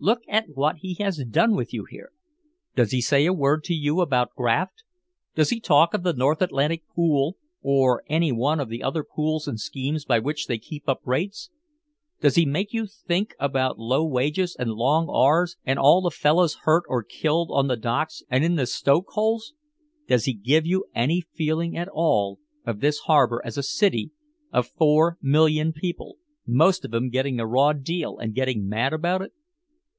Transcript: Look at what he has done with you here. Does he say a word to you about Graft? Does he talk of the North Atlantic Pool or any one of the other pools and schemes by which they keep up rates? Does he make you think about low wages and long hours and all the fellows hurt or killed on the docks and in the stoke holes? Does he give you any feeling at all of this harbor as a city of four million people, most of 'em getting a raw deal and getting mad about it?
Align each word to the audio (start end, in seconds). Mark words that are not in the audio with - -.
Look 0.00 0.20
at 0.28 0.50
what 0.54 0.76
he 0.76 0.94
has 1.00 1.16
done 1.28 1.56
with 1.56 1.74
you 1.74 1.84
here. 1.84 2.12
Does 2.76 2.92
he 2.92 3.00
say 3.00 3.26
a 3.26 3.32
word 3.32 3.64
to 3.64 3.74
you 3.74 4.00
about 4.00 4.32
Graft? 4.36 4.84
Does 5.34 5.50
he 5.50 5.58
talk 5.58 5.92
of 5.92 6.04
the 6.04 6.12
North 6.12 6.40
Atlantic 6.40 6.84
Pool 6.94 7.36
or 7.62 8.04
any 8.08 8.30
one 8.30 8.60
of 8.60 8.68
the 8.68 8.80
other 8.80 9.02
pools 9.02 9.48
and 9.48 9.58
schemes 9.58 10.04
by 10.04 10.20
which 10.20 10.46
they 10.46 10.56
keep 10.56 10.88
up 10.88 11.00
rates? 11.04 11.50
Does 12.20 12.36
he 12.36 12.46
make 12.46 12.72
you 12.72 12.86
think 12.86 13.34
about 13.40 13.80
low 13.80 14.06
wages 14.06 14.54
and 14.56 14.70
long 14.70 15.08
hours 15.12 15.56
and 15.64 15.80
all 15.80 16.00
the 16.00 16.12
fellows 16.12 16.58
hurt 16.62 16.84
or 16.88 17.02
killed 17.02 17.50
on 17.50 17.66
the 17.66 17.74
docks 17.76 18.22
and 18.30 18.44
in 18.44 18.54
the 18.54 18.66
stoke 18.66 19.08
holes? 19.08 19.52
Does 20.06 20.26
he 20.26 20.32
give 20.32 20.64
you 20.64 20.84
any 20.94 21.22
feeling 21.34 21.76
at 21.76 21.88
all 21.88 22.38
of 22.64 22.78
this 22.78 22.98
harbor 23.00 23.42
as 23.44 23.58
a 23.58 23.64
city 23.64 24.12
of 24.52 24.68
four 24.68 25.18
million 25.20 25.72
people, 25.72 26.18
most 26.46 26.84
of 26.84 26.94
'em 26.94 27.10
getting 27.10 27.40
a 27.40 27.46
raw 27.48 27.72
deal 27.72 28.16
and 28.18 28.32
getting 28.32 28.68
mad 28.68 28.92
about 28.92 29.22
it? 29.22 29.32